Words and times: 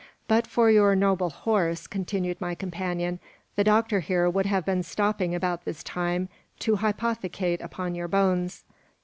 "But 0.27 0.47
for 0.47 0.71
your 0.71 0.95
noble 0.95 1.29
horse," 1.29 1.85
continued 1.85 2.41
my 2.41 2.55
companion, 2.55 3.19
"the 3.55 3.63
doctor 3.63 3.99
here 3.99 4.27
would 4.27 4.47
have 4.47 4.65
been 4.65 4.81
stopping 4.81 5.35
about 5.35 5.63
this 5.63 5.83
time 5.83 6.27
to 6.57 6.77
hypothecate 6.77 7.61
upon 7.63 7.93
your 7.93 8.07
bones. 8.07 8.63